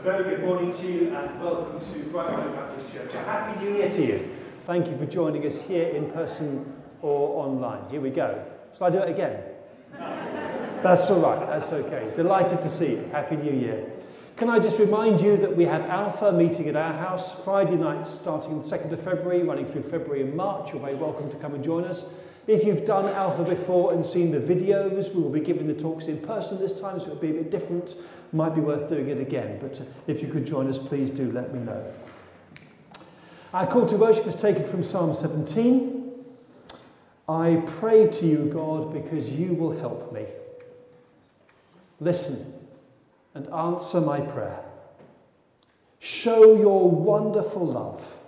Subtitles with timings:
[0.00, 3.12] A very good morning to you and welcome to Brighton Baptist Church.
[3.12, 4.30] A happy new year to you.
[4.64, 7.82] Thank you for joining us here in person or online.
[7.90, 8.42] Here we go.
[8.74, 9.42] Shall I do it again?
[10.82, 12.10] That's all right, that's okay.
[12.14, 13.10] Delighted to see you.
[13.12, 13.92] Happy New Year.
[14.36, 18.08] Can I just remind you that we have Alpha meeting at our house Friday nights
[18.08, 20.72] starting the 2nd of February, running through February and March.
[20.72, 22.10] You're very welcome to come and join us.
[22.46, 26.06] If you've done Alpha before and seen the videos, we will be giving the talks
[26.06, 27.94] in person this time, so it'll be a bit different.
[28.32, 31.30] Might be worth doing it again, but uh, if you could join us, please do
[31.32, 31.84] let me know.
[33.52, 36.12] Our call to worship is taken from Psalm 17.
[37.28, 40.26] I pray to you, God, because you will help me.
[42.00, 42.54] Listen
[43.34, 44.64] and answer my prayer.
[45.98, 48.19] Show your wonderful love.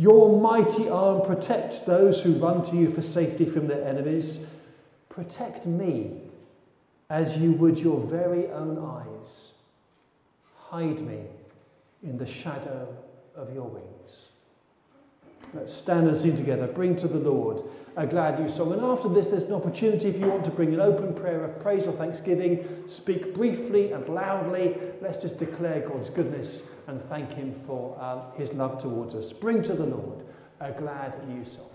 [0.00, 4.54] Your mighty arm protects those who run to you for safety from their enemies.
[5.10, 6.22] Protect me
[7.10, 9.58] as you would your very own eyes.
[10.70, 11.24] Hide me
[12.02, 12.96] in the shadow
[13.36, 14.32] of your wings.
[15.52, 16.66] Let's stand and sing together.
[16.66, 17.62] Bring to the Lord
[17.96, 18.72] a glad new song.
[18.72, 21.60] And after this, there's an opportunity if you want to bring an open prayer of
[21.60, 24.76] praise or thanksgiving, speak briefly and loudly.
[25.00, 29.32] Let's just declare God's goodness and thank Him for um, His love towards us.
[29.32, 30.24] Bring to the Lord
[30.60, 31.66] a glad new song.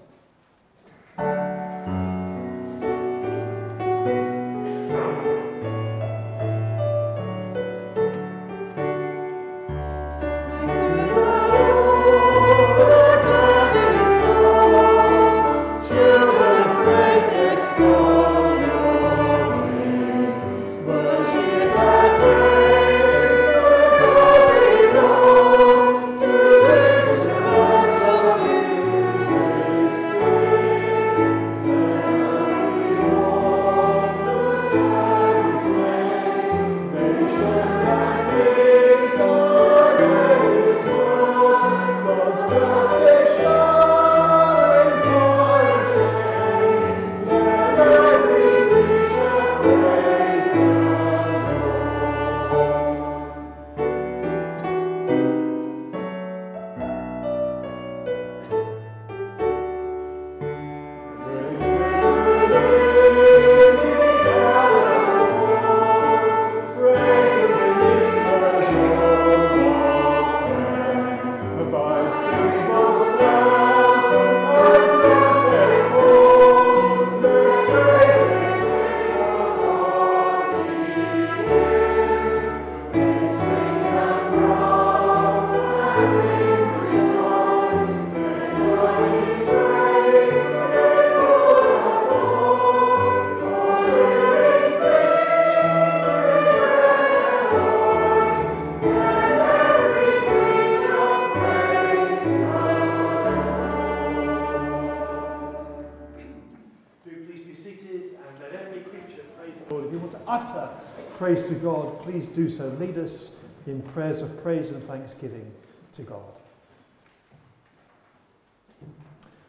[111.36, 112.68] Praise to God, please do so.
[112.80, 115.52] Lead us in prayers of praise and thanksgiving
[115.92, 116.22] to God.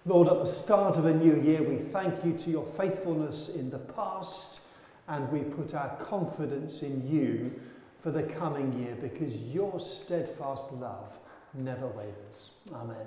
[0.04, 3.70] Lord, at the start of a new year, we thank you to your faithfulness in
[3.70, 4.62] the past,
[5.06, 7.52] and we put our confidence in you
[8.00, 11.18] for the coming year because your steadfast love
[11.54, 12.52] never wavers.
[12.72, 13.06] Amen.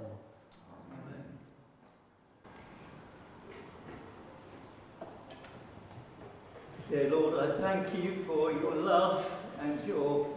[6.89, 9.23] Dear Lord, I thank you for your love
[9.61, 10.27] and your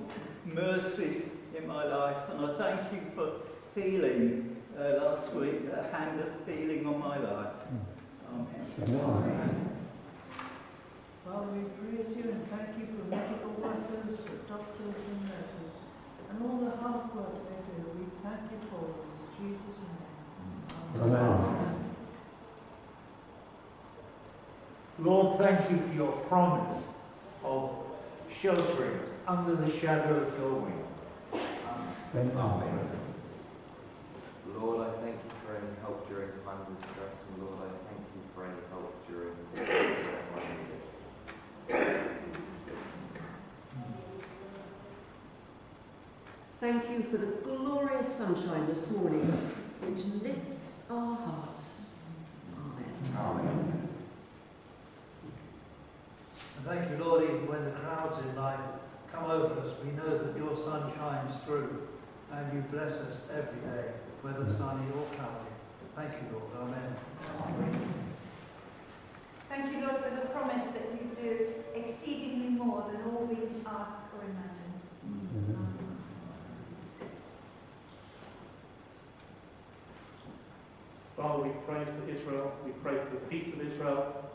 [0.45, 1.23] mercy
[1.57, 2.29] in my life.
[2.29, 3.41] And I thank you for
[3.75, 7.55] healing uh, last week, a hand of healing on my life.
[8.31, 8.47] Amen.
[8.83, 9.71] Amen.
[11.25, 15.73] Father, we praise you and thank you for medical workers, for doctors and nurses,
[16.29, 17.89] and all the hard work they do.
[17.99, 21.03] We thank you for it in Jesus' name.
[21.03, 21.17] Amen.
[21.17, 21.82] Amen.
[25.03, 26.95] Lord, thank you for your promise
[27.45, 27.71] of
[28.41, 30.85] sheltering us under the shadow of your wing.
[32.15, 32.31] Amen.
[32.37, 32.89] Amen.
[34.57, 38.05] Lord, I thank you for any help during times of stress, and Lord, I thank
[38.15, 40.03] you for any help during the time.
[46.61, 49.27] Thank you for the glorious sunshine this morning,
[49.81, 51.87] which lifts our hearts.
[52.57, 52.95] Amen.
[53.19, 53.82] Amen.
[56.65, 58.61] Thank you, Lord, even when the crowds in life
[59.13, 61.89] come over us, we know that your sun shines through
[62.31, 63.91] and you bless us every day,
[64.23, 65.51] whether sunny or cloudy.
[65.97, 66.55] Thank you, Lord.
[66.63, 66.97] Amen.
[67.43, 67.95] Amen.
[69.49, 73.37] Thank you, Lord, for the promise that you do exceedingly more than all we
[73.67, 74.73] ask or imagine.
[81.17, 82.53] Father, we pray for Israel.
[82.65, 84.31] We pray for the peace of Israel.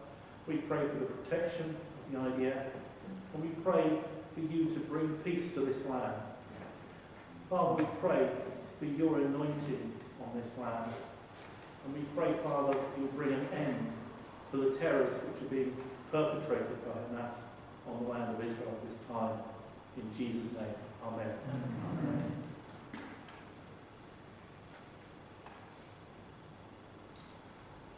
[0.45, 1.75] We pray for the protection
[2.11, 2.65] the idea.
[3.33, 3.99] And we pray
[4.33, 6.13] for you to bring peace to this land.
[7.49, 8.29] Father, we pray
[8.79, 10.91] for your anointing on this land.
[11.85, 13.91] And we pray, Father, that you'll bring an end
[14.51, 15.75] to the terrors which are being
[16.11, 17.33] perpetrated by Hamas
[17.87, 19.39] on the land of Israel at this time.
[19.97, 20.75] In Jesus' name,
[21.05, 21.31] Amen.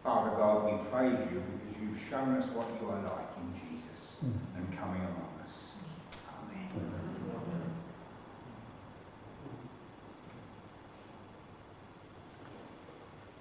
[0.04, 3.69] Father God, we praise you because you've shown us what you are like in Jesus
[4.22, 5.74] and coming among us.
[6.28, 6.70] Amen.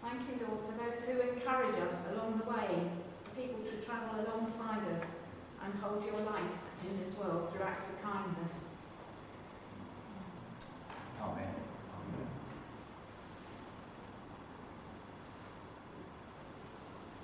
[0.03, 2.91] Thank you, Lord, for those who encourage us along the way,
[3.25, 5.17] for people to travel alongside us
[5.65, 6.53] and hold your light
[6.89, 8.71] in this world through acts of kindness.
[11.21, 11.55] Amen.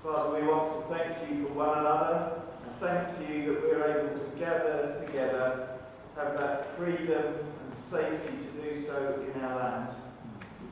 [0.02, 2.43] Father, we want to thank you for one another and
[2.80, 5.68] thank you that we're able to gather together,
[6.16, 7.34] have that freedom
[7.64, 9.94] and safety to do so in our land.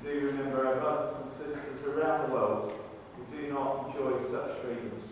[0.02, 2.72] We do remember our brothers and sisters around the world
[3.16, 5.04] who do not enjoy such freedoms.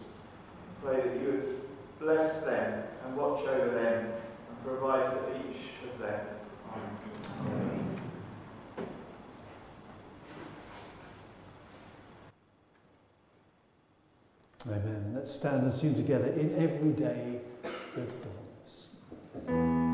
[0.83, 1.61] Pray that you would
[1.99, 4.13] bless them and watch over them
[4.49, 6.21] and provide for each of them.
[7.41, 7.70] Amen.
[14.71, 15.13] Amen.
[15.15, 17.41] Let's stand and sing together in every day
[17.97, 19.90] that dawns.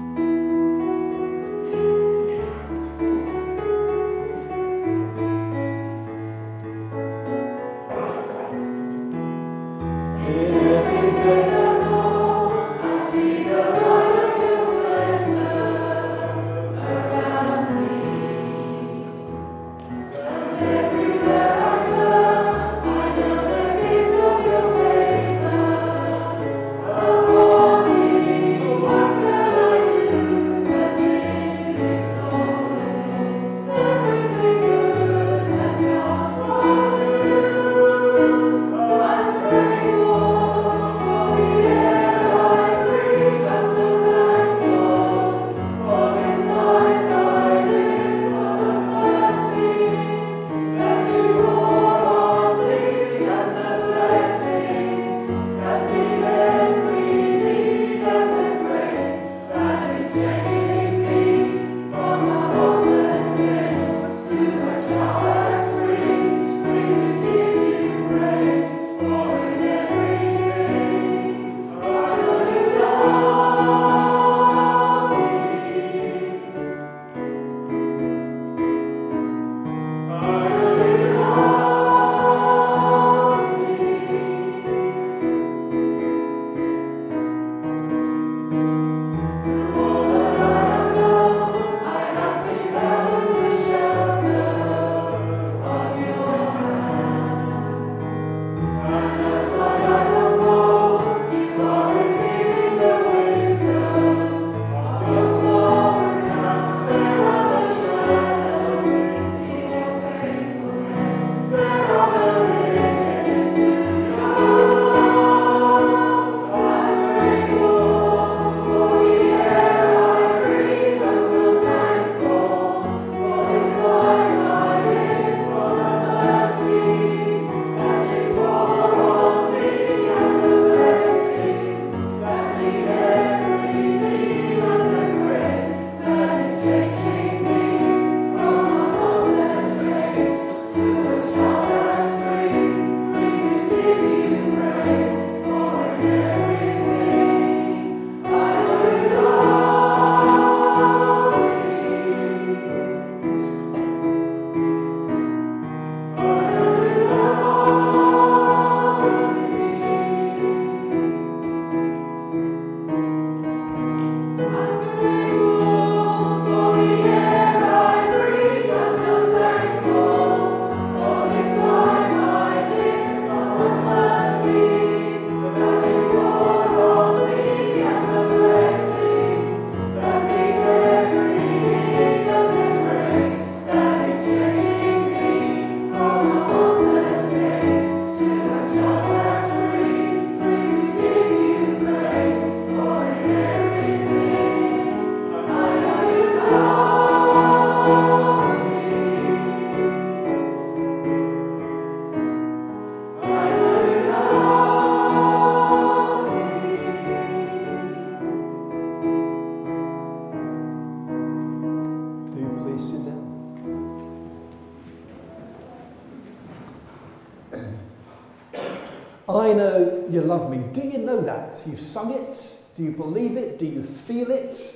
[222.96, 223.58] Believe it?
[223.58, 224.74] Do you feel it?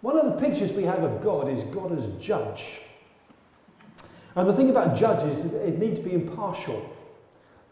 [0.00, 2.80] One of the pictures we have of God is God as judge.
[4.34, 6.90] And the thing about judges is that it needs to be impartial.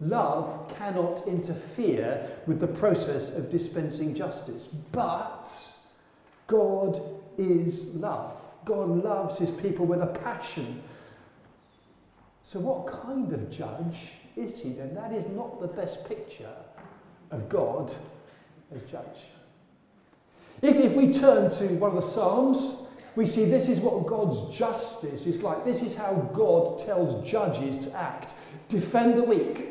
[0.01, 4.67] Love cannot interfere with the process of dispensing justice.
[4.67, 5.51] But
[6.47, 7.01] God
[7.37, 8.37] is love.
[8.65, 10.83] God loves his people with a passion.
[12.43, 14.95] So, what kind of judge is he then?
[14.95, 16.55] That is not the best picture
[17.31, 17.95] of God
[18.75, 19.05] as judge.
[20.63, 24.57] If, if we turn to one of the Psalms, we see this is what God's
[24.57, 25.65] justice is like.
[25.65, 28.35] This is how God tells judges to act
[28.69, 29.69] defend the weak,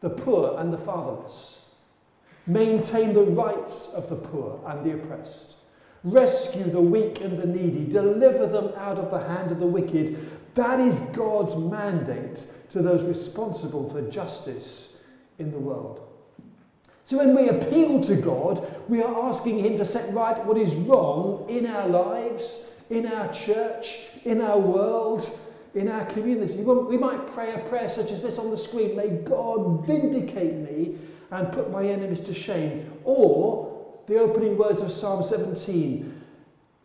[0.00, 1.70] the poor, and the fatherless,
[2.46, 5.56] maintain the rights of the poor and the oppressed,
[6.04, 10.18] rescue the weak and the needy, deliver them out of the hand of the wicked.
[10.54, 15.04] That is God's mandate to those responsible for justice
[15.38, 16.09] in the world.
[17.10, 20.76] So when we appeal to God, we are asking Him to set right what is
[20.76, 25.28] wrong in our lives, in our church, in our world,
[25.74, 26.62] in our community.
[26.62, 30.98] We might pray a prayer such as this on the screen May God vindicate me
[31.32, 32.92] and put my enemies to shame.
[33.02, 36.19] Or the opening words of Psalm 17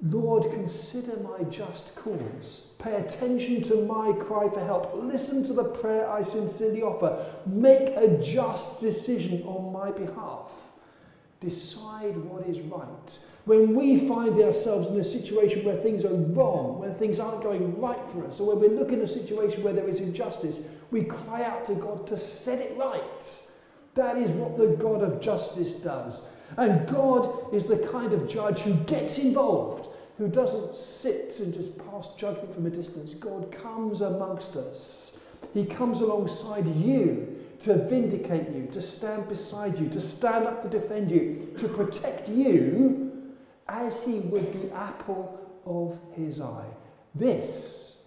[0.06, 2.68] Lord, consider my just cause.
[2.78, 4.94] Pay attention to my cry for help.
[4.94, 7.26] Listen to the prayer I sincerely offer.
[7.48, 10.72] Make a just decision on my behalf.
[11.40, 13.20] Decide what is right.
[13.46, 17.80] When we find ourselves in a situation where things are wrong, when things aren't going
[17.82, 21.04] right for us, or when we look in a situation where there is injustice, we
[21.04, 23.42] cry out to God to set it right.
[23.96, 26.28] That is what the God of justice does.
[26.58, 31.78] And God is the kind of judge who gets involved, who doesn't sit and just
[31.78, 33.14] pass judgment from a distance.
[33.14, 35.20] God comes amongst us.
[35.54, 40.70] He comes alongside you to vindicate you, to stand beside you, to stand up to
[40.70, 43.34] defend you, to protect you
[43.68, 46.68] as he would the apple of his eye.
[47.14, 48.04] This,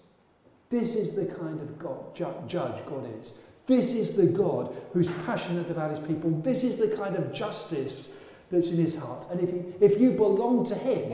[0.71, 3.41] this is the kind of God, judge God is.
[3.67, 6.31] This is the God who's passionate about his people.
[6.31, 9.27] This is the kind of justice that's in his heart.
[9.31, 11.13] And if, he, if you belong to him,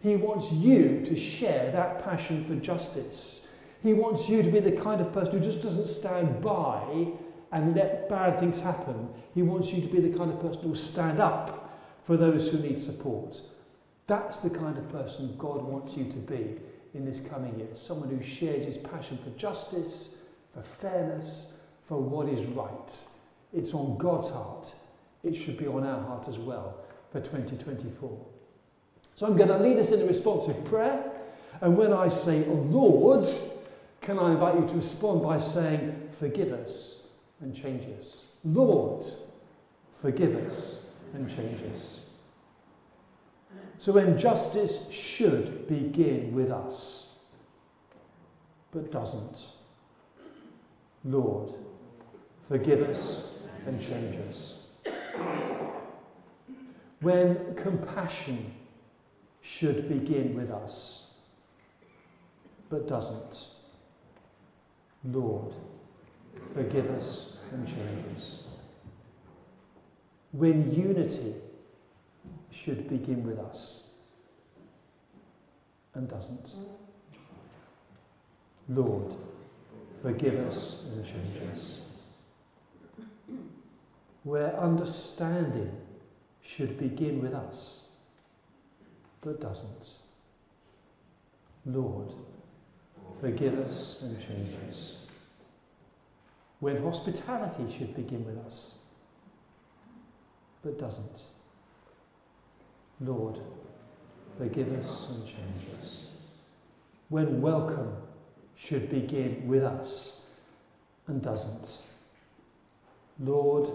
[0.00, 3.56] he wants you to share that passion for justice.
[3.82, 7.08] He wants you to be the kind of person who just doesn't stand by
[7.52, 9.08] and let bad things happen.
[9.34, 12.50] He wants you to be the kind of person who will stand up for those
[12.50, 13.40] who need support.
[14.06, 16.56] That's the kind of person God wants you to be
[16.94, 17.68] in this coming year.
[17.74, 20.22] Someone who shares his passion for justice,
[20.54, 23.04] for fairness, for what is right.
[23.52, 24.74] It's on God's heart.
[25.22, 26.78] It should be on our heart as well
[27.10, 28.26] for 2024.
[29.18, 31.10] So I'm going to lead us in a responsive prayer.
[31.60, 33.26] And when I say, Lord,
[34.00, 37.08] can I invite you to respond by saying, Forgive us
[37.40, 38.28] and change us?
[38.44, 39.04] Lord,
[40.00, 42.06] forgive us and change us.
[43.76, 47.12] So when justice should begin with us,
[48.70, 49.48] but doesn't,
[51.04, 51.50] Lord,
[52.46, 54.64] forgive us and change us.
[57.00, 58.54] When compassion
[59.48, 61.06] should begin with us,
[62.68, 63.46] but doesn't,
[65.04, 65.54] Lord,
[66.54, 68.42] forgive us and change us.
[70.32, 71.34] When unity
[72.50, 73.84] should begin with us
[75.94, 76.52] and doesn't,
[78.68, 79.16] Lord,
[80.02, 81.80] forgive us and change us.
[84.24, 85.72] Where understanding
[86.42, 87.87] should begin with us,
[89.28, 89.96] but doesn't.
[91.66, 92.14] Lord,
[93.20, 94.96] forgive us and change us.
[96.60, 98.78] When hospitality should begin with us,
[100.62, 101.24] but doesn't.
[103.02, 103.38] Lord,
[104.38, 106.06] forgive us and change us.
[107.10, 107.98] When welcome
[108.56, 110.22] should begin with us
[111.06, 111.82] and doesn't.
[113.20, 113.68] Lord,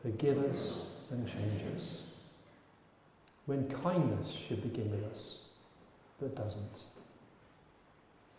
[0.00, 2.04] forgive us and change us.
[3.46, 5.38] When kindness should begin with us,
[6.20, 6.84] but doesn't.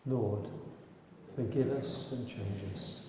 [0.05, 0.49] Lord,
[1.35, 3.01] forgive us and change us.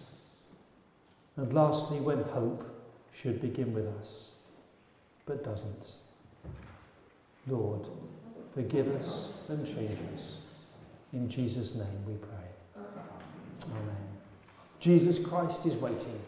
[1.37, 2.65] And lastly, when hope
[3.13, 4.31] should begin with us,
[5.27, 5.95] but doesn't.
[7.47, 7.89] Lord,
[8.55, 10.39] forgive us and change us.
[11.13, 12.85] In Jesus' name we pray.
[13.71, 13.97] Amen.
[14.81, 16.21] Jesus Christ is waiting,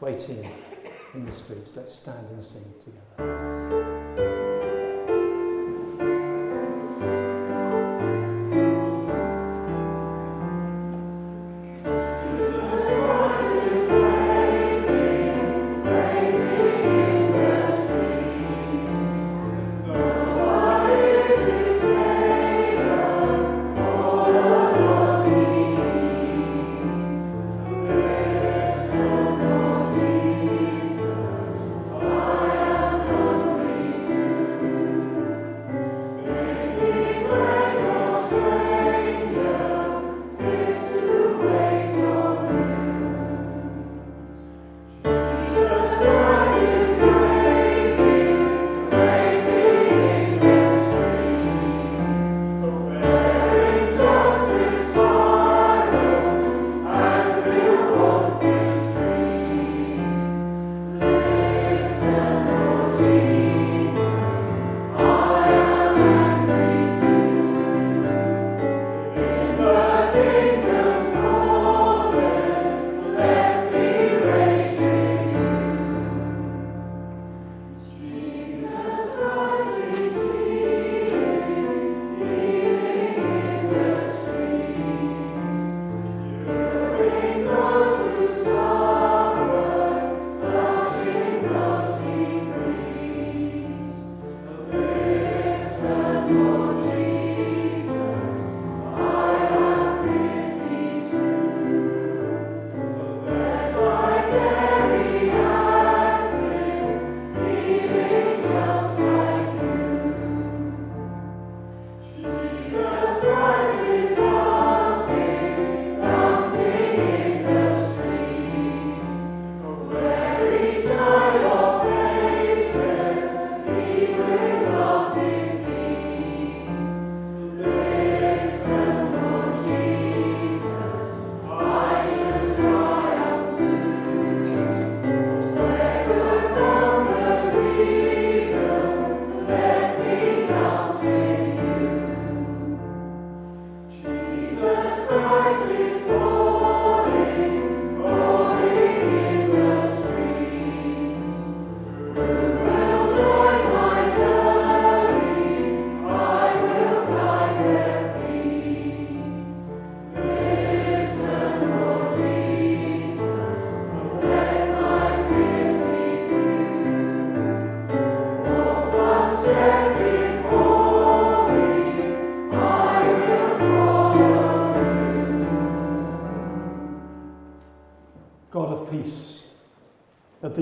[0.00, 0.48] waiting
[1.14, 1.72] in the streets.
[1.76, 3.83] Let's stand and sing together.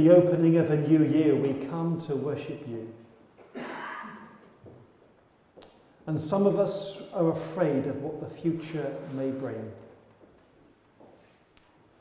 [0.03, 2.93] The opening of a new year, we come to worship you.
[6.07, 9.71] And some of us are afraid of what the future may bring.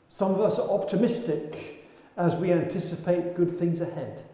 [0.08, 1.86] Some of us are optimistic
[2.16, 4.24] as we anticipate good things ahead.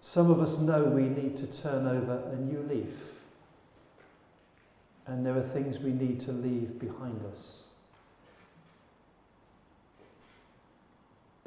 [0.00, 3.18] Some of us know we need to turn over a new leaf,
[5.06, 7.64] and there are things we need to leave behind us.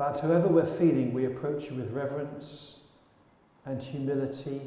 [0.05, 2.81] But however we're feeling, we approach you with reverence
[3.63, 4.59] and humility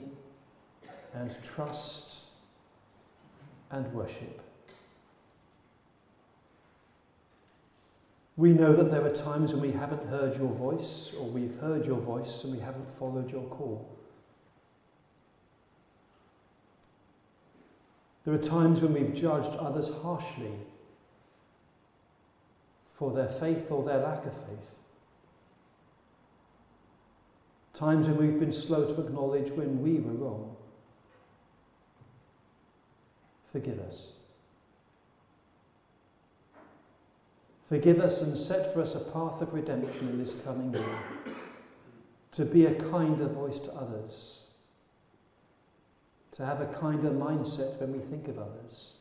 [1.13, 2.21] and trust
[3.71, 4.41] and worship.
[8.39, 11.85] We know that there are times when we haven't heard your voice, or we've heard
[11.85, 13.95] your voice and we haven't followed your call.
[18.25, 20.55] There are times when we've judged others harshly
[22.89, 24.77] for their faith or their lack of faith.
[27.77, 30.57] Times when we've been slow to acknowledge when we were wrong.
[33.53, 34.13] Forgive us.
[37.67, 40.99] Forgive us and set for us a path of redemption in this coming year,
[42.33, 44.47] to be a kinder voice to others,
[46.33, 48.93] to have a kinder mindset when we think of others,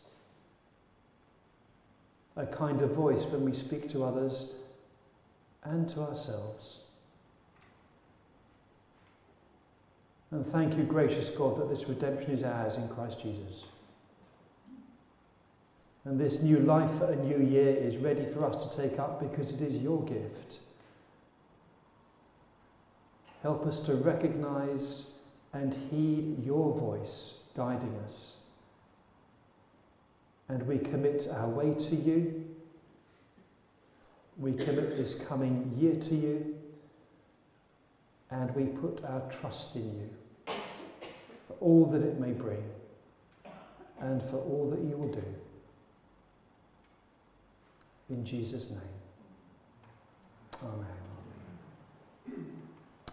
[2.36, 4.56] a kinder voice when we speak to others
[5.64, 6.80] and to ourselves.
[10.36, 13.68] And thank you, gracious God, that this redemption is ours in Christ Jesus.
[16.04, 19.54] And this new life a new year is ready for us to take up because
[19.54, 20.60] it is your gift.
[23.44, 25.14] Help us to recognize
[25.54, 28.40] and heed your voice guiding us.
[30.50, 32.44] And we commit our way to you.
[34.38, 36.56] We commit this coming year to you.
[38.30, 40.10] And we put our trust in you
[41.60, 42.64] for all that it may bring
[44.00, 45.24] and for all that you will do.
[48.10, 48.80] In Jesus' name.
[50.64, 50.86] Amen.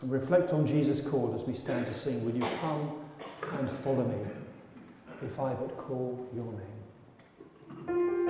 [0.02, 2.24] And reflect on Jesus' call as we stand to sing.
[2.24, 2.92] Will you come
[3.58, 4.18] and follow me
[5.22, 6.52] if I but call your
[7.86, 8.21] name?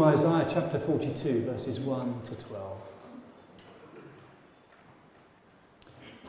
[0.00, 2.82] From Isaiah chapter 42, verses 1 to 12.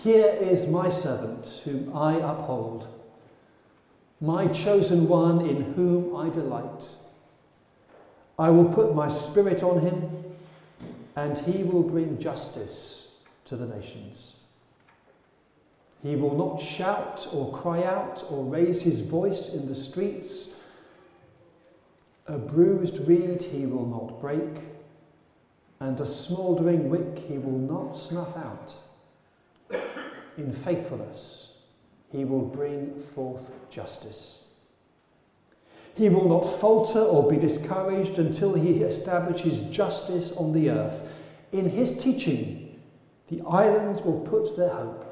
[0.03, 2.89] Here is my servant, whom I uphold,
[4.19, 6.95] my chosen one, in whom I delight.
[8.37, 10.35] I will put my spirit on him,
[11.15, 14.35] and he will bring justice to the nations.
[16.03, 20.60] He will not shout or cry out or raise his voice in the streets.
[22.27, 24.61] A bruised reed he will not break,
[25.79, 28.75] and a smouldering wick he will not snuff out.
[30.37, 31.55] In faithfulness
[32.11, 34.49] he will bring forth justice.
[35.95, 41.11] He will not falter or be discouraged until he establishes justice on the earth.
[41.51, 42.79] In his teaching,
[43.27, 45.05] the islands will put their hope.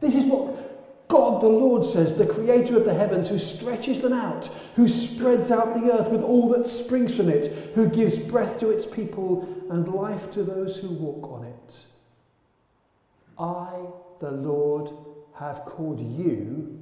[0.00, 0.65] This is what
[1.08, 5.50] God the Lord says, the creator of the heavens, who stretches them out, who spreads
[5.50, 9.46] out the earth with all that springs from it, who gives breath to its people
[9.70, 11.84] and life to those who walk on it.
[13.38, 13.86] I,
[14.18, 14.90] the Lord,
[15.34, 16.80] have called you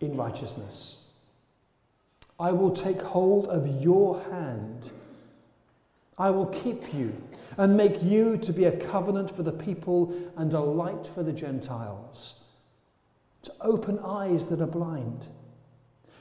[0.00, 0.98] in righteousness.
[2.38, 4.90] I will take hold of your hand.
[6.18, 7.16] I will keep you
[7.56, 11.32] and make you to be a covenant for the people and a light for the
[11.32, 12.41] Gentiles,
[13.42, 15.28] to open eyes that are blind,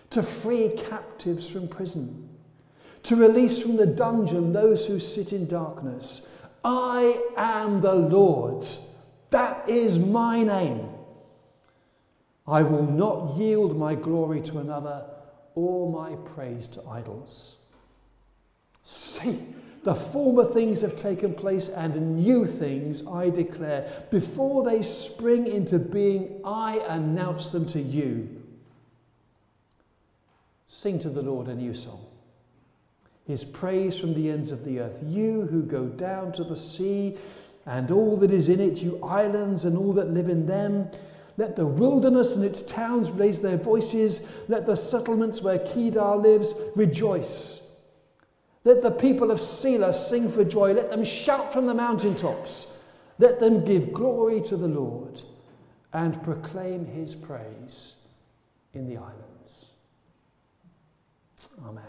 [0.10, 2.30] to free captives from prison,
[3.04, 6.36] to release from the dungeon those who sit in darkness.
[6.64, 8.66] I am the Lord.
[9.32, 10.90] That is my name.
[12.48, 15.06] I will not yield my glory to another
[15.56, 17.56] or my praise to idols.
[18.84, 19.40] See,
[19.84, 24.06] the former things have taken place, and new things I declare.
[24.12, 28.30] Before they spring into being, I announce them to you.
[30.67, 32.06] Sing to the Lord a new song.
[33.26, 35.02] His praise from the ends of the earth.
[35.06, 37.17] You who go down to the sea
[37.65, 40.89] and all that is in it, you islands and all that live in them.
[41.38, 44.28] Let the wilderness and its towns raise their voices.
[44.48, 47.71] Let the settlements where Kedar lives rejoice.
[48.63, 50.74] Let the people of Sela sing for joy.
[50.74, 52.84] Let them shout from the mountaintops.
[53.17, 55.24] Let them give glory to the Lord
[55.93, 58.08] and proclaim his praise
[58.74, 59.71] in the islands.
[61.65, 61.84] Amen.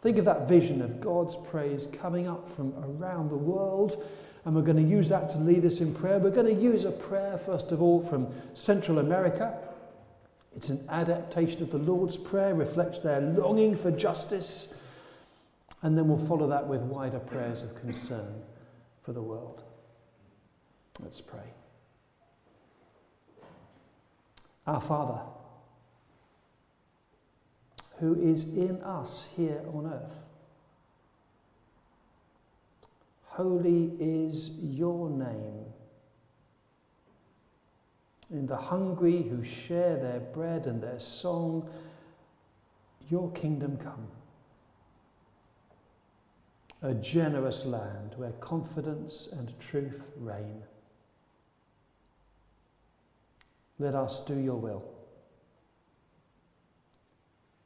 [0.00, 4.02] Think of that vision of God's praise coming up from around the world.
[4.44, 6.18] And we're going to use that to lead us in prayer.
[6.18, 9.58] We're going to use a prayer, first of all, from Central America.
[10.56, 14.80] It's an adaptation of the Lord's Prayer, reflects their longing for justice.
[15.82, 18.42] And then we'll follow that with wider prayers of concern
[19.02, 19.62] for the world.
[21.00, 21.54] Let's pray.
[24.66, 25.20] Our Father,
[27.98, 30.22] who is in us here on earth.
[33.26, 35.69] Holy is your name.
[38.30, 41.68] In the hungry who share their bread and their song,
[43.10, 44.06] your kingdom come.
[46.82, 50.62] A generous land where confidence and truth reign.
[53.78, 54.84] Let us do your will.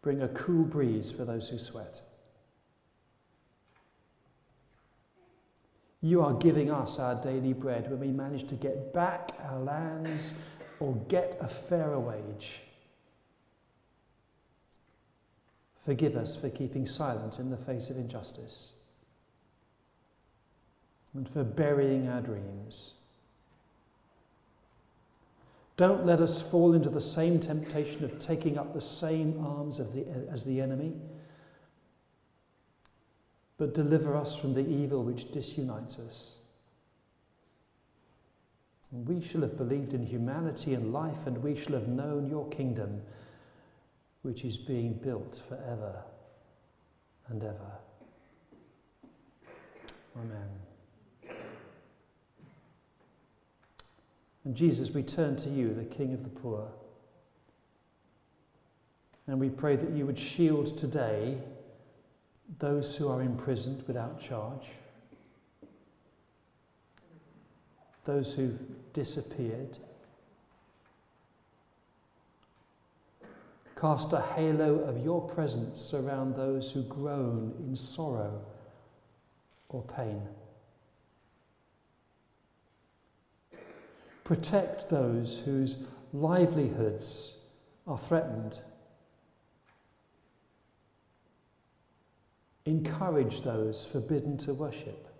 [0.00, 2.00] Bring a cool breeze for those who sweat.
[6.00, 10.34] You are giving us our daily bread when we manage to get back our lands
[10.80, 12.62] or get a fairer wage.
[15.84, 18.70] Forgive us for keeping silent in the face of injustice
[21.14, 22.94] and for burying our dreams.
[25.76, 30.06] Don't let us fall into the same temptation of taking up the same arms the,
[30.30, 30.92] as the enemy,
[33.58, 36.33] but deliver us from the evil which disunites us.
[38.94, 43.02] We shall have believed in humanity and life, and we shall have known your kingdom,
[44.22, 45.96] which is being built forever
[47.28, 47.72] and ever.
[50.16, 50.48] Amen.
[54.44, 56.68] And Jesus, we turn to you, the King of the poor.
[59.26, 61.38] And we pray that you would shield today
[62.58, 64.68] those who are imprisoned without charge,
[68.04, 68.60] those who've
[68.92, 69.78] disappeared.
[73.76, 78.40] Cast a halo of your presence around those who groan in sorrow
[79.68, 80.22] or pain.
[84.22, 87.36] Protect those whose livelihoods
[87.86, 88.58] are threatened.
[92.64, 95.13] Encourage those forbidden to worship.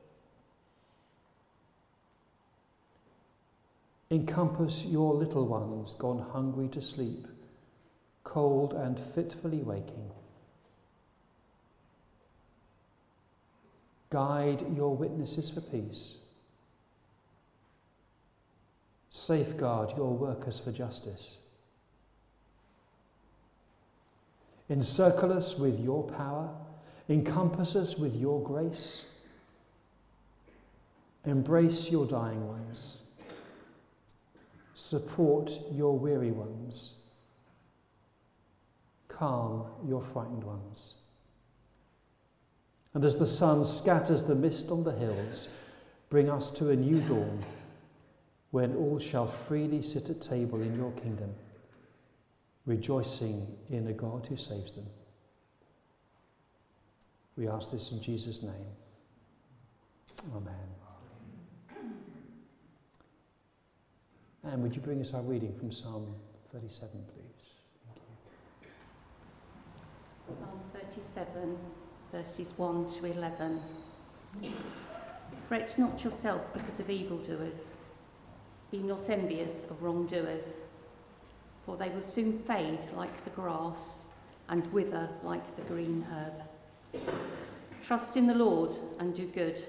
[4.15, 7.27] Encompass your little ones gone hungry to sleep,
[8.23, 10.09] cold and fitfully waking.
[14.11, 16.19] Guide your witnesses for peace.
[19.11, 21.39] Safeguard your workers for justice.
[24.71, 26.51] Encircle us with your power,
[27.09, 29.07] encompass us with your grace.
[31.25, 32.99] Embrace your dying ones.
[34.75, 36.95] Support your weary ones.
[39.09, 40.95] Calm your frightened ones.
[42.93, 45.49] And as the sun scatters the mist on the hills,
[46.11, 47.45] bring us to a new dawn
[48.51, 51.35] when all shall freely sit at table in your kingdom
[52.67, 54.87] rejoicing in a God who saves them.
[57.37, 58.73] We ask this in Jesus' name.
[60.35, 60.84] Amen.
[64.45, 66.15] And would you bring us our reading from Psalm
[66.53, 67.51] 37, please?
[70.29, 71.59] Psalm 37,
[72.13, 73.61] verses 1 to 11.
[75.49, 77.71] Fret not yourself because of evildoers.
[78.71, 80.63] Be not envious of wrongdoers
[81.65, 84.09] for they will soon fade like the grass
[84.49, 87.03] and wither like the green herb.
[87.83, 89.61] Trust in the Lord and do good.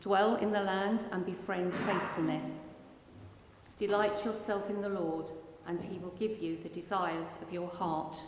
[0.00, 2.73] Dwell in the land and befriend faithfulness.
[3.78, 5.30] Delight yourself in the Lord,
[5.66, 8.20] and he will give you the desires of your heart.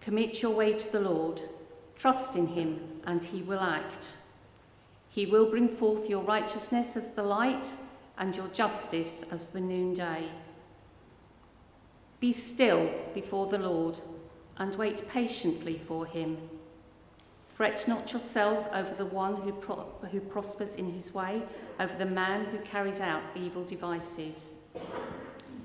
[0.00, 1.42] Commit your way to the Lord.
[1.96, 4.16] Trust in him, and he will act.
[5.08, 7.68] He will bring forth your righteousness as the light,
[8.18, 10.28] and your justice as the noonday.
[12.20, 14.00] Be still before the Lord
[14.56, 16.36] and wait patiently for him.
[17.58, 21.42] Fret not yourself over the one who, pro- who prospers in his way,
[21.80, 24.52] over the man who carries out evil devices.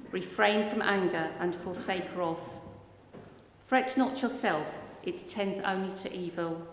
[0.09, 2.61] Refrain from anger and forsake wrath.
[3.63, 6.67] Fret not yourself, it tends only to evil.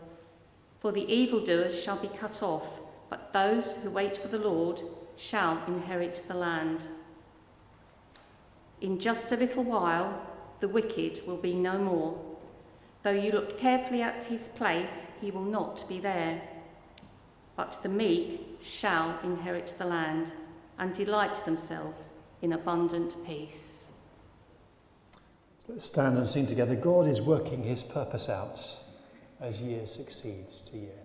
[0.79, 2.81] For the evildoers shall be cut off,
[3.11, 4.81] but those who wait for the Lord
[5.19, 6.89] shall inherit the land.
[8.81, 10.27] In just a little while,
[10.61, 12.30] the wicked will be no more.
[13.03, 16.43] Though you look carefully at his place, he will not be there.
[17.57, 20.33] But the meek shall inherit the land
[20.79, 22.11] and delight themselves
[22.43, 23.93] in abundant peace.
[25.69, 26.75] let's stand and sing together.
[26.75, 28.77] God is working his purpose out
[29.41, 31.00] as year succeeds to year.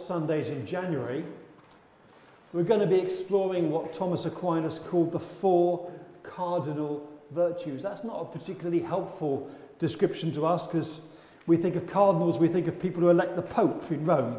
[0.00, 1.24] Sundays in January,
[2.52, 7.82] we're going to be exploring what Thomas Aquinas called the four cardinal virtues.
[7.82, 12.66] That's not a particularly helpful description to us because we think of cardinals, we think
[12.66, 14.38] of people who elect the Pope in Rome.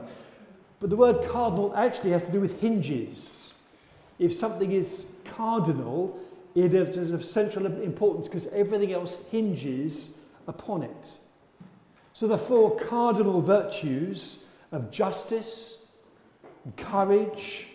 [0.79, 3.53] But the word cardinal actually has to do with hinges.
[4.19, 6.19] If something is cardinal,
[6.53, 10.17] it is of central importance because everything else hinges
[10.47, 11.17] upon it.
[12.13, 15.89] So the four cardinal virtues of justice,
[16.63, 17.67] and courage,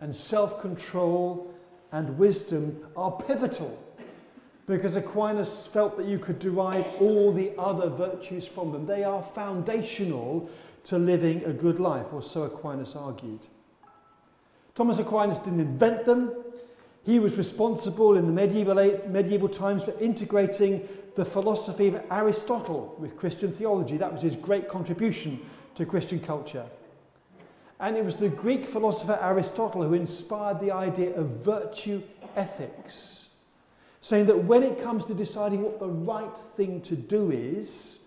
[0.00, 1.54] and self control
[1.92, 3.78] and wisdom are pivotal
[4.66, 8.86] because Aquinas felt that you could derive all the other virtues from them.
[8.86, 10.48] They are foundational
[10.84, 13.48] to living a good life, or so Aquinas argued.
[14.76, 16.32] Thomas Aquinas didn't invent them.
[17.04, 18.76] He was responsible in the medieval,
[19.08, 23.96] medieval times for integrating the philosophy of Aristotle with Christian theology.
[23.96, 25.40] That was his great contribution
[25.80, 26.66] to Christian culture.
[27.80, 32.02] And it was the Greek philosopher Aristotle who inspired the idea of virtue
[32.36, 33.36] ethics,
[34.02, 38.04] saying that when it comes to deciding what the right thing to do is,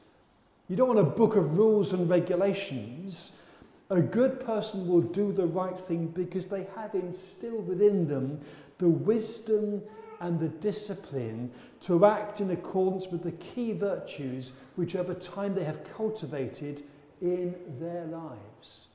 [0.70, 3.42] you don't want a book of rules and regulations.
[3.90, 8.40] A good person will do the right thing because they have instilled within them
[8.78, 9.82] the wisdom
[10.20, 11.52] and the discipline
[11.82, 16.84] to act in accordance with the key virtues which over time they have cultivated
[17.24, 18.90] in their lives.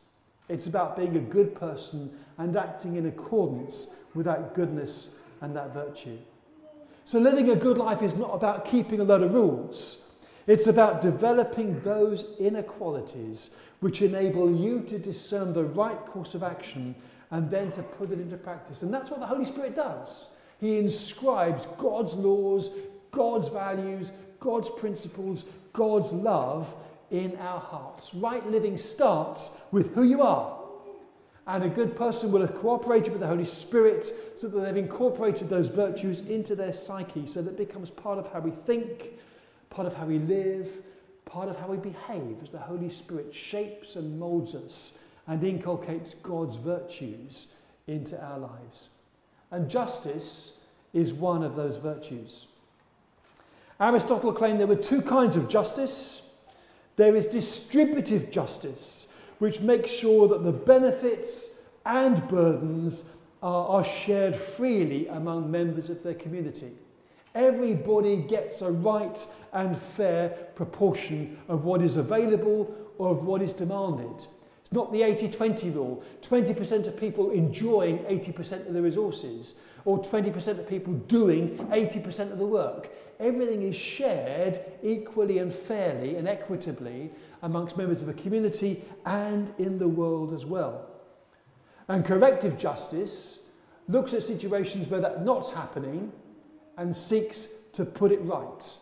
[0.49, 5.75] It's about being a good person and acting in accordance with that goodness and that
[5.75, 6.19] virtue.
[7.05, 10.13] So, living a good life is not about keeping a lot of rules.
[10.47, 13.51] It's about developing those inequalities
[13.81, 16.95] which enable you to discern the right course of action
[17.31, 18.83] and then to put it into practice.
[18.83, 20.37] And that's what the Holy Spirit does.
[20.61, 22.77] He inscribes God's laws,
[23.11, 26.75] God's values, God's principles, God's love
[27.11, 28.15] in our hearts.
[28.15, 30.59] Right living starts with who you are.
[31.47, 34.05] And a good person will have cooperated with the Holy Spirit
[34.37, 38.41] so that they've incorporated those virtues into their psyche so that becomes part of how
[38.41, 39.13] we think,
[39.71, 40.69] part of how we live,
[41.25, 46.13] part of how we behave as the Holy Spirit shapes and molds us and inculcates
[46.15, 47.55] God's virtues
[47.87, 48.91] into our lives.
[49.51, 52.47] And justice is one of those virtues.
[53.81, 56.28] Aristotle claimed there were two kinds of justice
[56.99, 63.09] there is distributive justice, which makes sure that the benefits and burdens
[63.41, 66.73] are, are shared freely among members of their community.
[67.37, 73.53] Everybody gets a right and fair proportion of what is available or of what is
[73.53, 74.27] demanded.
[74.69, 79.99] It's not the 80 20 rule 20% of people enjoying 80% of the resources, or
[79.99, 82.91] 20% of people doing 80% of the work.
[83.19, 87.11] Everything is shared equally and fairly and equitably
[87.41, 90.87] amongst members of a community and in the world as well.
[91.89, 93.49] And corrective justice
[93.89, 96.13] looks at situations where that's not happening
[96.77, 98.77] and seeks to put it right.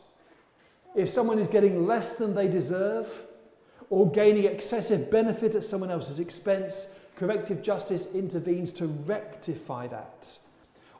[0.97, 3.23] If someone is getting less than they deserve
[3.91, 10.39] or gaining excessive benefit at someone else's expense, corrective justice intervenes to rectify that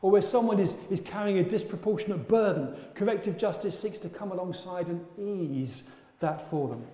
[0.01, 4.87] or where someone is, is carrying a disproportionate burden, corrective justice seeks to come alongside
[4.87, 6.85] and ease that for them.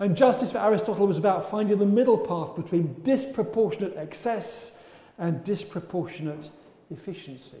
[0.00, 4.84] And justice for Aristotle was about finding the middle path between disproportionate excess
[5.18, 6.50] and disproportionate
[6.90, 7.58] efficiency.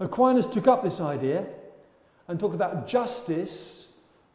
[0.00, 1.46] Aquinas took up this idea
[2.28, 3.91] and talked about justice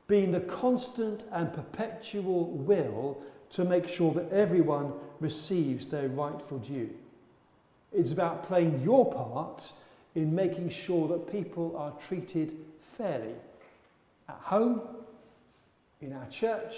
[0.07, 6.89] being the constant and perpetual will to make sure that everyone receives their rightful due.
[7.93, 9.73] It's about playing your part
[10.15, 13.35] in making sure that people are treated fairly
[14.27, 14.81] at home,
[16.01, 16.75] in our church,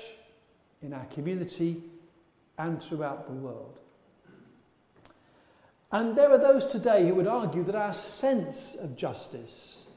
[0.82, 1.82] in our community,
[2.58, 3.80] and throughout the world.
[5.92, 9.89] And there are those today who would argue that our sense of justice,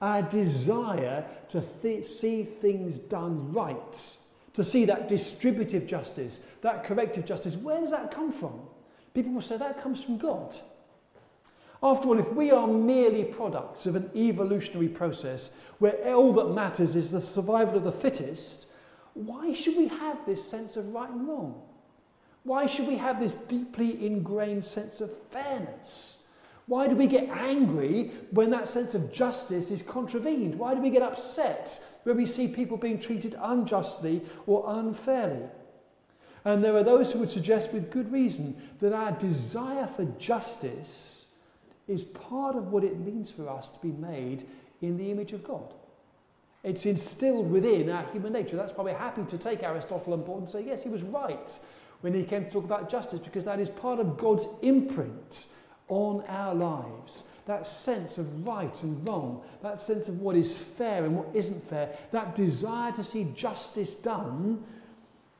[0.00, 4.16] our desire to th- see things done right,
[4.52, 8.60] to see that distributive justice, that corrective justice, where does that come from?
[9.14, 10.56] People will say that comes from God.
[11.82, 16.96] After all, if we are merely products of an evolutionary process where all that matters
[16.96, 18.72] is the survival of the fittest,
[19.14, 21.62] why should we have this sense of right and wrong?
[22.42, 26.17] Why should we have this deeply ingrained sense of fairness?
[26.68, 30.54] Why do we get angry when that sense of justice is contravened?
[30.54, 35.46] Why do we get upset when we see people being treated unjustly or unfairly?
[36.44, 41.34] And there are those who would suggest, with good reason, that our desire for justice
[41.88, 44.44] is part of what it means for us to be made
[44.82, 45.72] in the image of God.
[46.62, 48.56] It's instilled within our human nature.
[48.56, 51.58] That's why we're happy to take Aristotle on board and say, yes, he was right
[52.02, 55.46] when he came to talk about justice, because that is part of God's imprint
[55.88, 57.24] on our lives.
[57.46, 61.62] That sense of right and wrong, that sense of what is fair and what isn't
[61.62, 64.64] fair, that desire to see justice done,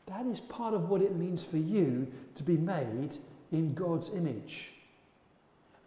[0.07, 3.19] that is part of what it means for you to be made
[3.53, 4.73] in God's image.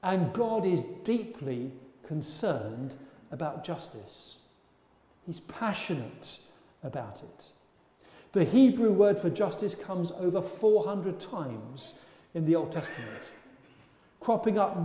[0.03, 1.71] And God is deeply
[2.03, 2.97] concerned
[3.31, 4.37] about justice.
[5.25, 6.39] He's passionate
[6.83, 7.49] about it.
[8.33, 11.99] The Hebrew word for justice comes over 400 times
[12.33, 13.31] in the Old Testament,
[14.21, 14.77] cropping up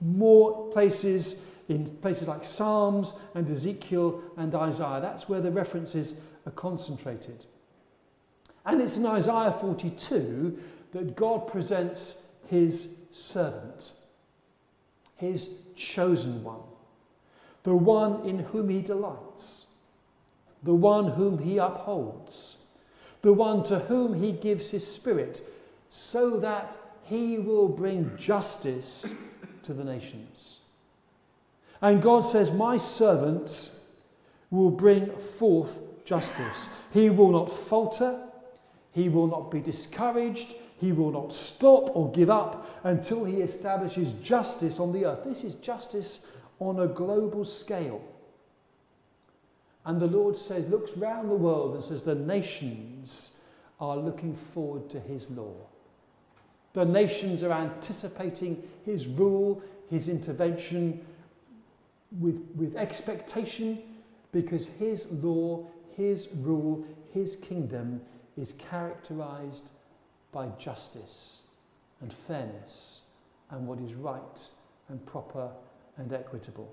[0.00, 4.98] more places in places like Psalms and Ezekiel and Isaiah.
[5.00, 7.46] That's where the references are concentrated.
[8.66, 10.58] And it's in Isaiah 42
[10.92, 13.92] that God presents his servant,
[15.16, 16.62] his chosen one,
[17.62, 19.68] the one in whom he delights,
[20.62, 22.64] the one whom he upholds,
[23.22, 25.40] the one to whom he gives his spirit,
[25.88, 26.76] so that
[27.10, 29.14] he will bring justice
[29.64, 30.60] to the nations.
[31.82, 33.76] And God says, My servant
[34.48, 36.68] will bring forth justice.
[36.94, 38.20] He will not falter,
[38.92, 44.12] he will not be discouraged, he will not stop or give up until he establishes
[44.12, 45.24] justice on the earth.
[45.24, 46.28] This is justice
[46.60, 48.02] on a global scale.
[49.84, 53.40] And the Lord says, looks round the world and says, the nations
[53.80, 55.69] are looking forward to his law.
[56.72, 61.04] The nations are anticipating his rule, his intervention
[62.18, 63.80] with, with expectation
[64.32, 65.66] because his law,
[65.96, 68.00] his rule, his kingdom
[68.36, 69.70] is characterized
[70.32, 71.42] by justice
[72.00, 73.02] and fairness
[73.50, 74.48] and what is right
[74.88, 75.50] and proper
[75.96, 76.72] and equitable.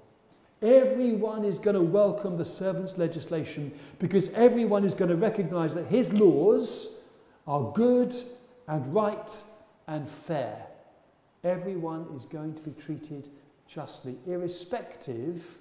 [0.62, 5.88] Everyone is going to welcome the servant's legislation because everyone is going to recognize that
[5.88, 7.02] his laws
[7.48, 8.16] are good
[8.68, 9.44] and right
[9.88, 10.68] and fair.
[11.44, 13.30] Everyone is going to be treated
[13.68, 15.58] justly, irrespective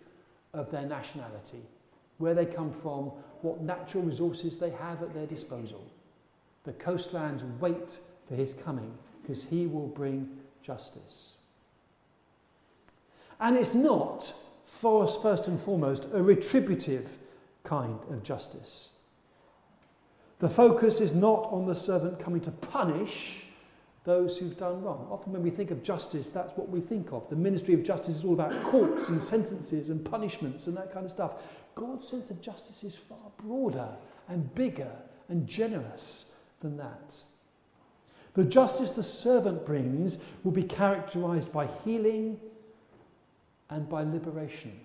[0.53, 1.63] of their nationality,
[2.19, 3.13] where they come from,
[3.43, 5.85] what natural resources they have at their disposal.
[6.65, 7.99] The coastlands wait
[8.29, 11.35] for his coming because he will bring justice.
[13.39, 14.33] And it's not,
[14.65, 17.19] for us first and foremost, a retributive
[17.65, 18.91] kind of justice.
[20.39, 23.46] The focus is not on the servant coming to punish
[24.07, 25.09] those who've done wrong.
[25.11, 27.29] Often, when we think of justice, that's what we think of.
[27.29, 31.05] The ministry of justice is all about courts and sentences and punishments and that kind
[31.05, 31.35] of stuff.
[31.75, 33.89] God's sense of justice is far broader
[34.29, 34.93] and bigger
[35.29, 37.25] and generous than that.
[38.35, 42.39] The justice the servant brings will be characterized by healing
[43.69, 44.79] and by liberation.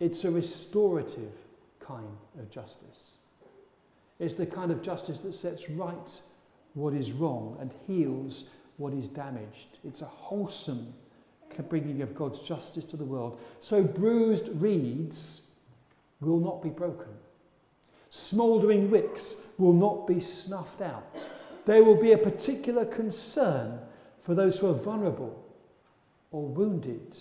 [0.00, 1.32] It's a restorative
[1.80, 3.14] kind of justice.
[4.18, 6.20] It's the kind of justice that sets right
[6.74, 9.78] what is wrong and heals what is damaged.
[9.84, 10.94] It's a wholesome
[11.68, 13.38] bringing of God's justice to the world.
[13.60, 15.42] So bruised reeds
[16.20, 17.08] will not be broken.
[18.08, 21.28] Smouldering wicks will not be snuffed out.
[21.66, 23.80] There will be a particular concern
[24.20, 25.44] for those who are vulnerable
[26.30, 27.18] or wounded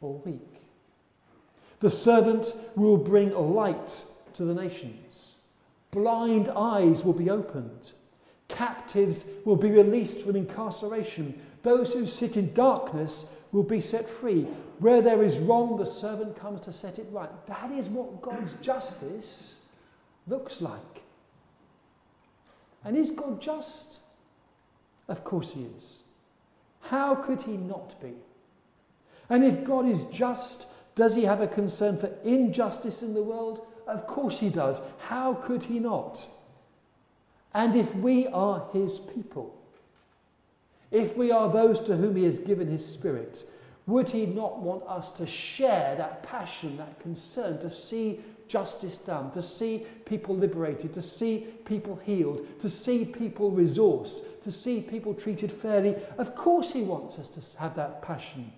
[0.00, 0.62] or weak.
[1.80, 4.04] The servant will bring light
[4.34, 5.36] to the nations.
[5.90, 7.92] Blind eyes will be opened.
[8.60, 11.40] Captives will be released from incarceration.
[11.62, 14.42] Those who sit in darkness will be set free.
[14.80, 17.30] Where there is wrong, the servant comes to set it right.
[17.46, 19.66] That is what God's justice
[20.26, 21.00] looks like.
[22.84, 24.00] And is God just?
[25.08, 26.02] Of course he is.
[26.82, 28.12] How could he not be?
[29.30, 33.66] And if God is just, does he have a concern for injustice in the world?
[33.86, 34.82] Of course he does.
[35.08, 36.26] How could he not?
[37.52, 39.56] And if we are his people,
[40.90, 43.44] if we are those to whom he has given his spirit,
[43.86, 49.30] would he not want us to share that passion, that concern, to see justice done,
[49.30, 55.14] to see people liberated, to see people healed, to see people resourced, to see people
[55.14, 55.96] treated fairly?
[56.18, 58.52] Of course, he wants us to have that passion.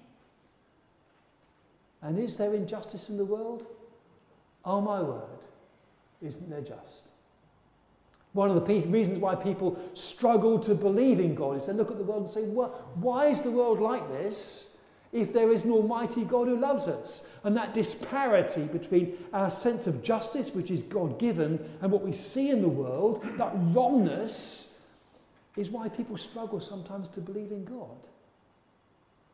[2.03, 3.67] And is there injustice in the world?
[4.65, 5.47] Oh, my word,
[6.21, 7.09] isn't there just?
[8.33, 11.99] One of the reasons why people struggle to believe in God is they look at
[11.99, 14.81] the world and say, well, why is the world like this
[15.13, 17.31] if there is an almighty God who loves us?
[17.45, 22.13] And that disparity between our sense of justice, which is God given, and what we
[22.13, 24.87] see in the world, that wrongness,
[25.57, 28.09] is why people struggle sometimes to believe in God.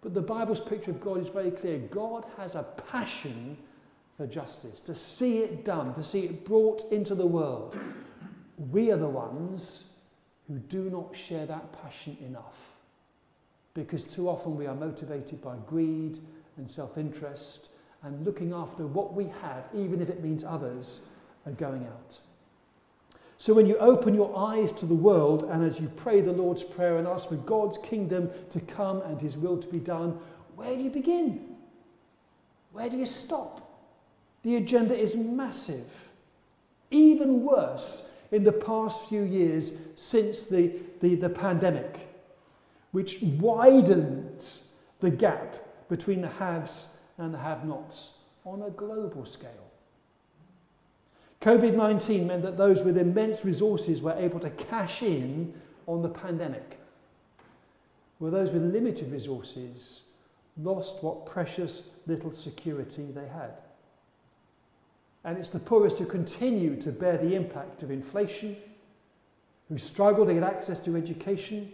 [0.01, 1.79] But the Bible's picture of God is very clear.
[1.79, 3.59] God has a passion
[4.17, 7.79] for justice, to see it done, to see it brought into the world,
[8.59, 9.99] we are the ones
[10.49, 12.75] who do not share that passion enough.
[13.75, 16.19] Because too often we are motivated by greed
[16.57, 17.71] and self interest
[18.03, 21.07] and looking after what we have, even if it means others
[21.47, 22.19] are going out.
[23.37, 26.65] So when you open your eyes to the world and as you pray the Lord's
[26.65, 30.19] Prayer and ask for God's kingdom to come and his will to be done,
[30.57, 31.57] where do you begin?
[32.73, 33.65] Where do you stop?
[34.43, 36.09] The agenda is massive.
[36.91, 42.09] Even worse in the past few years since the, the, the pandemic,
[42.93, 44.45] which widened
[45.01, 45.57] the gap
[45.89, 49.71] between the haves and the have nots on a global scale.
[51.41, 55.55] COVID 19 meant that those with immense resources were able to cash in
[55.87, 56.79] on the pandemic,
[58.19, 60.05] while those with limited resources
[60.61, 63.63] lost what precious little security they had.
[65.25, 68.57] And it's the poorest who continue to bear the impact of inflation,
[69.69, 71.73] who struggle to get access to education,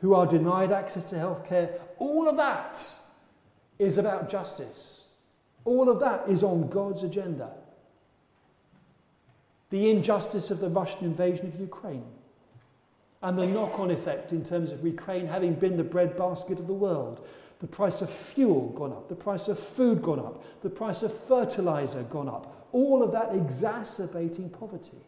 [0.00, 1.78] who are denied access to healthcare.
[1.98, 2.82] All of that
[3.78, 5.08] is about justice.
[5.64, 7.50] All of that is on God's agenda.
[9.70, 12.06] The injustice of the Russian invasion of Ukraine
[13.22, 16.72] and the knock on effect in terms of Ukraine having been the breadbasket of the
[16.72, 17.26] world.
[17.58, 21.12] The price of fuel gone up, the price of food gone up, the price of
[21.12, 22.59] fertilizer gone up.
[22.72, 24.98] All of that exacerbating poverty.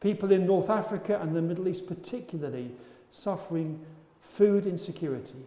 [0.00, 2.70] People in North Africa and the Middle East, particularly,
[3.10, 3.80] suffering
[4.20, 5.46] food insecurity.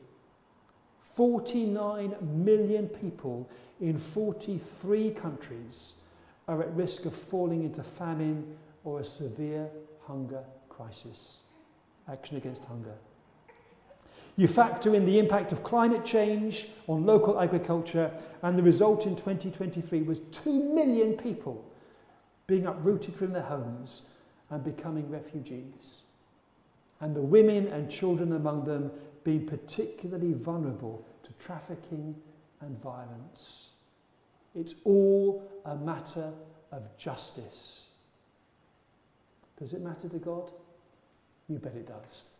[1.02, 3.50] 49 million people
[3.80, 5.94] in 43 countries
[6.48, 9.70] are at risk of falling into famine or a severe
[10.08, 11.42] hunger crisis.
[12.08, 12.96] Action against hunger.
[14.40, 18.10] You factor in the impact of climate change on local agriculture,
[18.42, 21.70] and the result in 2023 was 2 million people
[22.48, 24.08] being uprooted from their homes
[24.50, 26.04] and becoming refugees.
[27.02, 28.92] And the women and children among them
[29.26, 32.16] being particularly vulnerable to trafficking
[32.62, 33.72] and violence.
[34.56, 36.32] It's all a matter
[36.72, 37.90] of justice.
[39.60, 40.50] Does it matter to God?
[41.50, 42.39] You bet it does.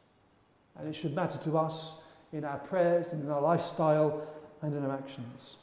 [0.80, 2.02] And it should matter to us
[2.32, 4.26] in our prayers and in our lifestyle
[4.62, 5.58] and in our actions.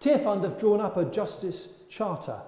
[0.00, 2.40] Tearfund have drawn up a justice charter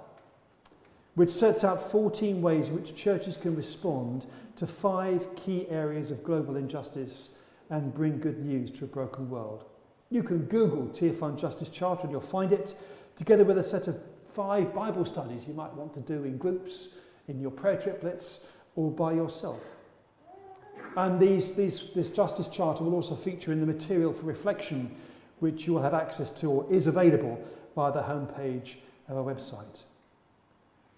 [1.15, 6.23] which sets out 14 ways in which churches can respond to five key areas of
[6.23, 7.39] global injustice
[7.69, 9.65] and bring good news to a broken world.
[10.11, 12.75] You can Google Tearfund Justice Charter and you'll find it,
[13.17, 16.97] together with a set of five Bible studies you might want to do in groups,
[17.29, 19.63] in your prayer triplets, or by yourself.
[20.97, 24.95] And these, these, this Justice Charter will also feature in the material for reflection,
[25.39, 27.43] which you will have access to or is available
[27.75, 28.77] via the homepage
[29.09, 29.83] of our website.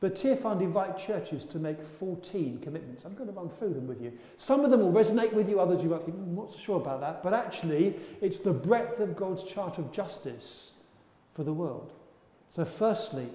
[0.02, 3.04] But Tearfund invite churches to make 14 commitments.
[3.04, 4.12] I'm going to run through them with you.
[4.36, 6.80] Some of them will resonate with you, others you might think, I'm not so sure
[6.80, 7.22] about that.
[7.22, 10.80] But actually, it's the breadth of God's chart of justice
[11.34, 11.92] for the world.
[12.50, 13.28] So, firstly,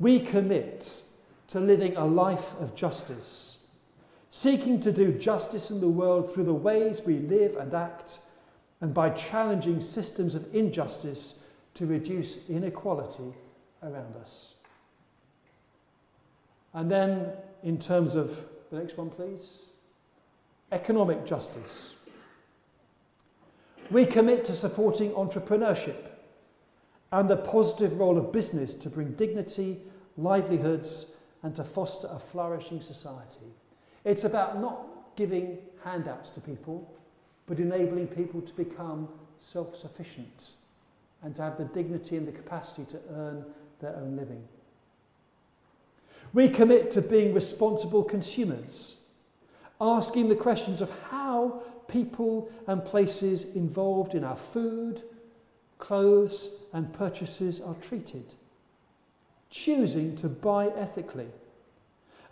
[0.00, 1.02] we commit
[1.46, 3.57] to living a life of justice,
[4.30, 8.18] seeking to do justice in the world through the ways we live and act,
[8.80, 13.34] and by challenging systems of injustice to reduce inequality
[13.82, 14.54] around us.
[16.74, 19.66] And then, in terms of the next one, please
[20.70, 21.94] economic justice.
[23.90, 26.10] We commit to supporting entrepreneurship
[27.10, 29.80] and the positive role of business to bring dignity,
[30.18, 31.12] livelihoods,
[31.42, 33.54] and to foster a flourishing society.
[34.08, 34.86] It's about not
[35.16, 36.90] giving handouts to people,
[37.46, 39.06] but enabling people to become
[39.38, 40.52] self sufficient
[41.22, 43.44] and to have the dignity and the capacity to earn
[43.80, 44.42] their own living.
[46.32, 48.96] We commit to being responsible consumers,
[49.78, 55.02] asking the questions of how people and places involved in our food,
[55.76, 58.34] clothes, and purchases are treated,
[59.50, 61.28] choosing to buy ethically,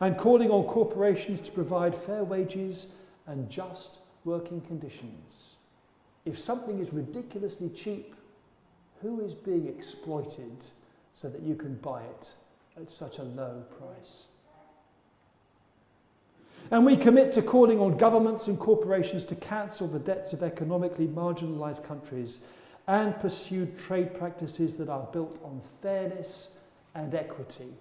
[0.01, 5.57] and calling on corporations to provide fair wages and just working conditions.
[6.25, 8.15] If something is ridiculously cheap,
[9.03, 10.67] who is being exploited
[11.13, 12.35] so that you can buy it
[12.77, 14.27] at such a low price.
[16.71, 21.07] And we commit to calling on governments and corporations to cancel the debts of economically
[21.07, 22.45] marginalised countries
[22.89, 26.61] and pursue trade practices that are built on fairness
[26.95, 27.73] and equity,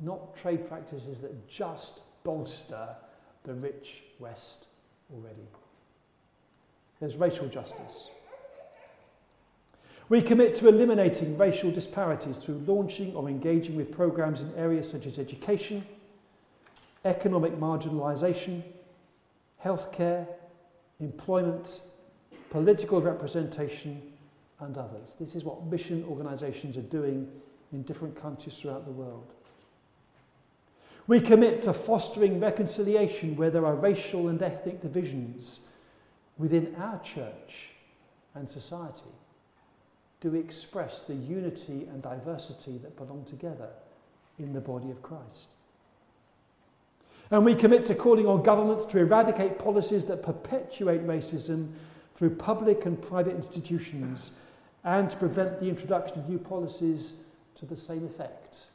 [0.00, 2.88] not trade practices that just bolster
[3.44, 4.66] the rich West
[5.14, 5.46] already.
[7.00, 8.08] There's racial justice.
[10.08, 15.06] We commit to eliminating racial disparities through launching or engaging with programs in areas such
[15.06, 15.84] as education,
[17.04, 18.62] economic marginalisation,
[19.64, 20.26] healthcare,
[21.00, 21.80] employment,
[22.50, 24.00] political representation,
[24.60, 25.16] and others.
[25.18, 27.28] This is what mission organisations are doing
[27.72, 29.34] in different countries throughout the world.
[31.06, 35.68] We commit to fostering reconciliation where there are racial and ethnic divisions
[36.36, 37.70] within our church
[38.34, 39.10] and society.
[40.20, 43.68] Do we express the unity and diversity that belong together
[44.38, 45.48] in the body of Christ?
[47.30, 51.72] And we commit to calling on governments to eradicate policies that perpetuate racism
[52.14, 54.36] through public and private institutions
[54.84, 57.24] and to prevent the introduction of new policies
[57.56, 58.66] to the same effect.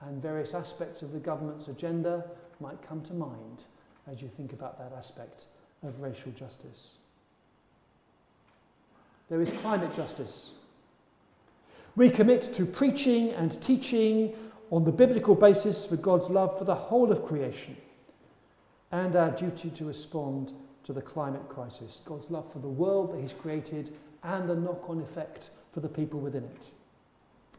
[0.00, 2.24] And various aspects of the government's agenda
[2.60, 3.64] might come to mind
[4.10, 5.46] as you think about that aspect
[5.82, 6.94] of racial justice.
[9.28, 10.52] There is climate justice.
[11.96, 14.34] We commit to preaching and teaching
[14.70, 17.76] on the biblical basis for God's love for the whole of creation
[18.90, 20.52] and our duty to respond
[20.84, 23.90] to the climate crisis, God's love for the world that He's created
[24.22, 26.70] and the knock on effect for the people within it.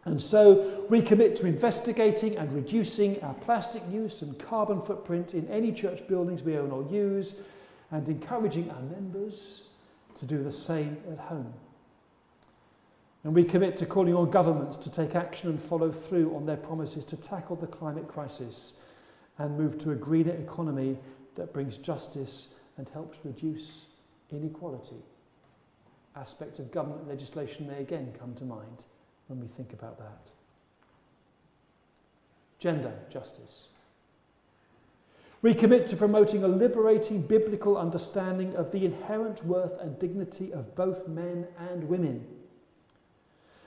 [0.09, 5.47] And so we commit to investigating and reducing our plastic use and carbon footprint in
[5.49, 7.35] any church buildings we own or use,
[7.91, 9.67] and encouraging our members
[10.15, 11.53] to do the same at home.
[13.23, 16.57] And we commit to calling on governments to take action and follow through on their
[16.57, 18.81] promises to tackle the climate crisis
[19.37, 20.97] and move to a greener economy
[21.35, 23.85] that brings justice and helps reduce
[24.31, 25.03] inequality.
[26.15, 28.85] Aspects of government legislation may again come to mind
[29.29, 30.27] when we think about that.
[32.57, 33.67] Gender justice.
[35.41, 40.75] We commit to promoting a liberating biblical understanding of the inherent worth and dignity of
[40.75, 42.25] both men and women,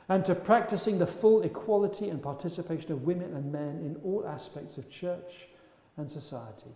[0.09, 4.77] and to practicing the full equality and participation of women and men in all aspects
[4.77, 5.49] of church
[5.97, 6.73] and society.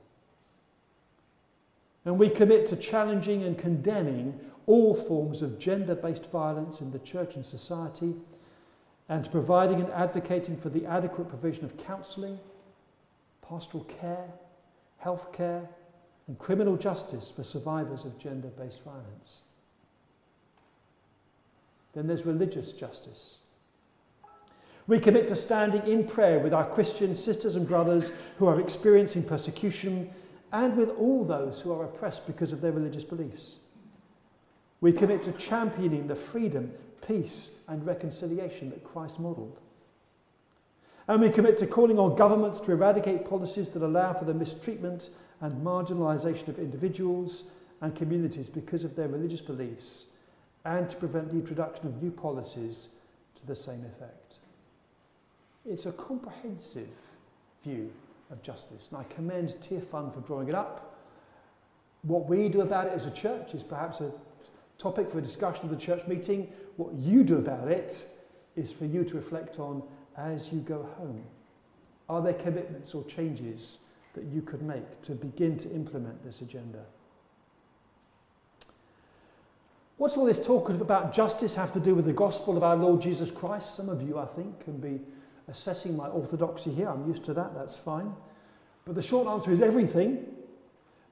[2.07, 6.99] And we commit to challenging and condemning all forms of gender based violence in the
[7.01, 8.15] church and society,
[9.09, 12.39] and to providing and advocating for the adequate provision of counselling,
[13.47, 14.29] pastoral care,
[14.99, 15.69] health care,
[16.27, 19.43] and criminal justice for survivors of gender based violence.
[21.93, 23.39] Then there's religious justice.
[24.87, 29.25] We commit to standing in prayer with our Christian sisters and brothers who are experiencing
[29.25, 30.11] persecution
[30.53, 33.59] and with all those who are oppressed because of their religious beliefs.
[34.81, 36.73] We commit to championing the freedom,
[37.03, 39.59] peace, and reconciliation that Christ modelled.
[41.09, 45.11] And we commit to calling on governments to eradicate policies that allow for the mistreatment
[45.41, 50.07] and marginalisation of individuals and communities because of their religious beliefs,
[50.65, 52.89] and to prevent the introduction of new policies
[53.35, 54.39] to the same effect.
[55.65, 56.89] It's a comprehensive
[57.63, 57.93] view
[58.31, 60.99] of justice, and I commend Tearfund for drawing it up.
[62.03, 64.11] What we do about it as a church is perhaps a
[64.79, 66.53] topic for a discussion of the church meeting.
[66.77, 68.07] What you do about it
[68.55, 69.83] is for you to reflect on
[70.17, 71.25] as you go home?
[72.09, 73.79] Are there commitments or changes
[74.15, 76.85] that you could make to begin to implement this agenda?
[79.99, 83.01] What's all this talk about justice have to do with the gospel of our Lord
[83.01, 83.75] Jesus Christ?
[83.75, 85.01] Some of you, I think, can be
[85.49, 86.89] assessing my orthodoxy here.
[86.89, 88.13] I'm used to that, that's fine.
[88.85, 90.27] But the short answer is everything,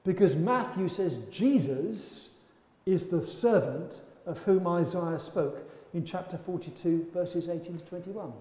[0.03, 2.37] because Matthew says Jesus
[2.85, 8.33] is the servant of whom Isaiah spoke in chapter 42, verses 18 to 21.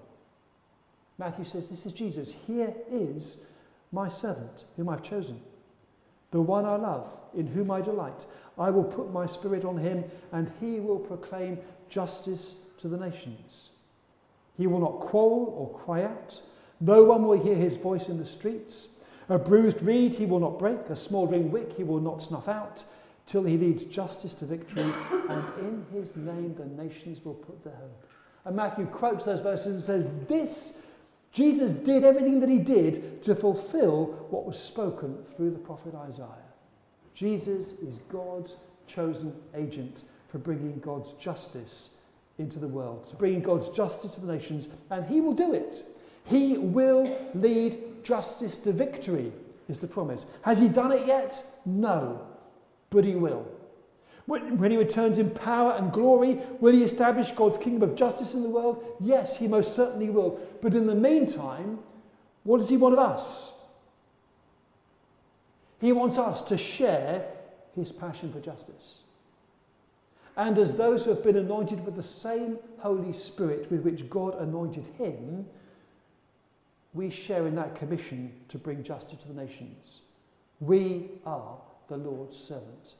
[1.18, 2.32] Matthew says, This is Jesus.
[2.47, 3.45] Here is
[3.93, 5.41] my servant, whom I've chosen,
[6.30, 8.26] the one I love, in whom I delight.
[8.59, 11.59] I will put my spirit on him, and he will proclaim
[11.89, 13.70] justice to the nations.
[14.57, 16.41] He will not quarrel or cry out.
[16.80, 18.89] No one will hear his voice in the streets.
[19.28, 22.85] A bruised reed he will not break, a smouldering wick he will not snuff out,
[23.27, 24.91] till he leads justice to victory,
[25.29, 28.07] and in his name the nations will put their hope.
[28.45, 30.87] And Matthew quotes those verses and says, This
[31.33, 36.29] Jesus did everything that he did to fulfill what was spoken through the prophet Isaiah.
[37.12, 38.57] Jesus is God's
[38.87, 41.97] chosen agent for bringing God's justice
[42.39, 45.83] into the world, to bringing God's justice to the nations, and he will do it.
[46.25, 49.33] He will lead justice to victory,
[49.68, 50.27] is the promise.
[50.43, 51.43] Has he done it yet?
[51.64, 52.27] No,
[52.95, 53.47] but he will.
[54.26, 58.42] When he returns in power and glory, will he establish God's kingdom of justice in
[58.42, 58.82] the world?
[58.99, 60.40] Yes, he most certainly will.
[60.62, 61.80] But in the meantime,
[62.42, 63.53] what does he want of us?
[65.78, 67.26] He wants us to share
[67.74, 69.01] his passion for justice.
[70.38, 74.40] And as those who have been anointed with the same Holy Spirit with which God
[74.40, 75.45] anointed him,
[76.95, 80.01] we share in that commission to bring justice to the nations.
[80.61, 81.59] We are
[81.89, 82.95] the Lord's servant.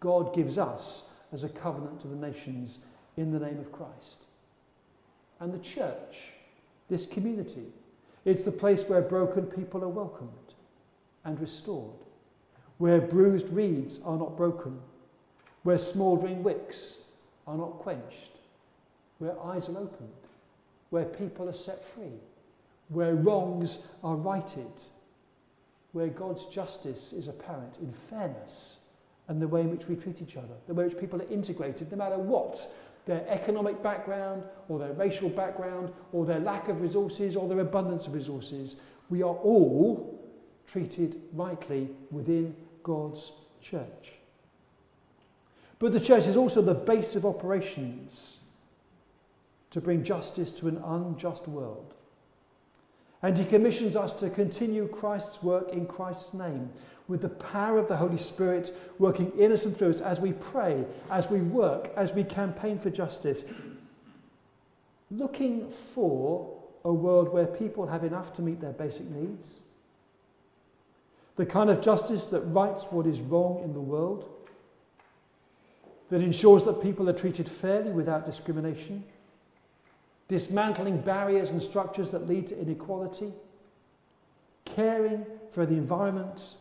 [0.00, 2.84] God gives us as a covenant to the nations
[3.16, 4.24] in the name of Christ.
[5.40, 6.32] And the church,
[6.88, 7.66] this community,
[8.24, 10.54] it's the place where broken people are welcomed
[11.24, 12.04] and restored,
[12.78, 14.80] where bruised reeds are not broken,
[15.62, 17.04] where smouldering wicks
[17.46, 18.32] are not quenched,
[19.18, 20.10] where eyes are opened,
[20.90, 22.20] where people are set free,
[22.88, 24.82] where wrongs are righted,
[25.92, 28.84] where God's justice is apparent in fairness
[29.28, 31.28] and the way in which we treat each other, the way in which people are
[31.28, 32.66] integrated, no matter what
[33.06, 38.06] their economic background or their racial background or their lack of resources or their abundance
[38.06, 38.80] of resources.
[39.10, 40.20] We are all
[40.66, 44.14] treated rightly within God's church.
[45.78, 48.38] But the church is also the base of operations
[49.70, 51.91] to bring justice to an unjust world.
[53.22, 56.70] And he commissions us to continue Christ's work in Christ's name
[57.08, 60.32] with the power of the Holy Spirit working in us and through us as we
[60.32, 63.44] pray, as we work, as we campaign for justice.
[65.10, 69.60] Looking for a world where people have enough to meet their basic needs.
[71.36, 74.28] The kind of justice that rights what is wrong in the world,
[76.10, 79.04] that ensures that people are treated fairly without discrimination,
[80.28, 83.32] dismantling barriers and structures that lead to inequality,
[84.64, 86.54] caring for the environment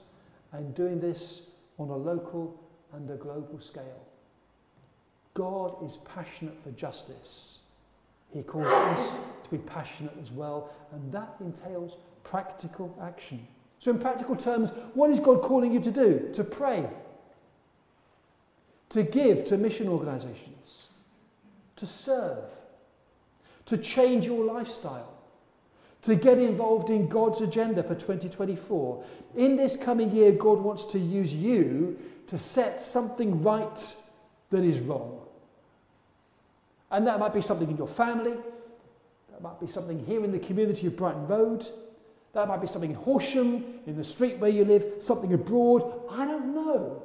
[0.52, 2.60] and doing this on a local
[2.94, 4.06] and a global scale.
[5.34, 7.62] God is passionate for justice.
[8.34, 13.46] He calls us to be passionate as well, and that entails practical action.
[13.80, 16.30] So, in practical terms, what is God calling you to do?
[16.34, 16.90] To pray,
[18.90, 20.90] to give to mission organizations,
[21.78, 22.44] to serve,
[23.72, 25.14] to change your lifestyle,
[26.02, 29.02] to get involved in God's agenda for 2024.
[29.38, 31.98] In this coming year, God wants to use you
[32.28, 33.96] to set something right
[34.50, 35.22] that is wrong.
[36.92, 38.34] And that might be something in your family,
[39.32, 41.66] that might be something here in the community of Brighton Road,
[42.34, 46.10] that might be something in Horsham, in the street where you live, something abroad.
[46.12, 47.04] I don't know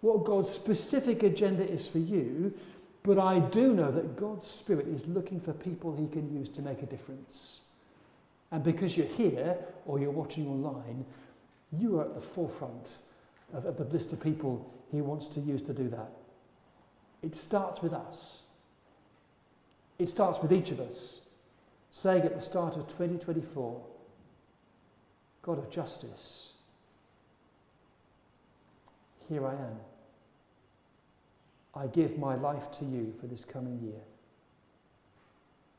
[0.00, 2.54] what God's specific agenda is for you,
[3.08, 6.60] but I do know that God's Spirit is looking for people he can use to
[6.60, 7.62] make a difference.
[8.50, 9.56] And because you're here
[9.86, 11.06] or you're watching online,
[11.72, 12.98] you are at the forefront
[13.54, 16.10] of, of the list of people he wants to use to do that.
[17.22, 18.42] It starts with us.
[19.98, 21.22] It starts with each of us
[21.88, 23.86] saying at the start of 2024,
[25.40, 26.52] God of justice,
[29.30, 29.87] here I am.
[31.78, 34.00] I give my life to you for this coming year.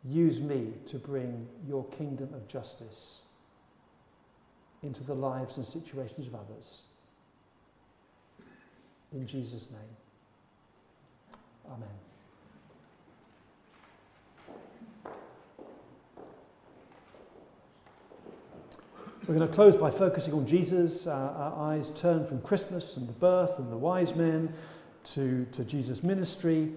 [0.06, 3.24] Use me to bring your kingdom of justice
[4.82, 6.84] into the lives and situations of others.
[9.12, 9.80] In Jesus' name.
[11.70, 11.89] Amen.
[19.28, 21.06] We're going to close by focusing on Jesus.
[21.06, 24.54] Uh, our eyes turn from Christmas and the birth and the wise men
[25.14, 26.72] to, to Jesus' ministry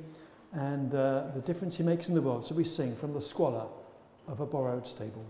[0.52, 2.44] and uh, the difference he makes in the world.
[2.44, 3.66] So we sing from the squalor
[4.28, 5.24] of a borrowed stable.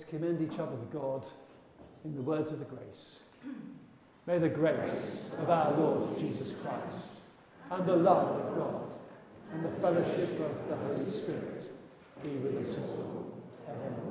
[0.00, 1.28] Let's commend each other to God
[2.06, 3.24] in the words of the grace.
[4.26, 7.12] May the grace of our Lord Jesus Christ
[7.70, 8.96] and the love of God
[9.52, 11.68] and the fellowship of the Holy Spirit
[12.22, 14.09] be with us all evermore.